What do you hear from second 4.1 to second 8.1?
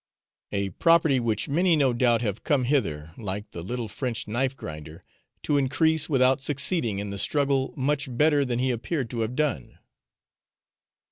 knife grinder, to increase, without succeeding in the struggle much